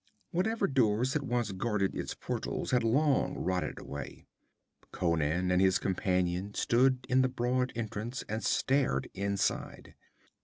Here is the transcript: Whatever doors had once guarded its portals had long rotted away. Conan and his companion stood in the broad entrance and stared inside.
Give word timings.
Whatever 0.31 0.65
doors 0.65 1.13
had 1.13 1.21
once 1.21 1.51
guarded 1.51 1.93
its 1.95 2.15
portals 2.15 2.71
had 2.71 2.83
long 2.83 3.35
rotted 3.37 3.77
away. 3.77 4.25
Conan 4.91 5.51
and 5.51 5.61
his 5.61 5.77
companion 5.77 6.55
stood 6.55 7.05
in 7.07 7.21
the 7.21 7.29
broad 7.29 7.71
entrance 7.75 8.23
and 8.27 8.43
stared 8.43 9.11
inside. 9.13 9.93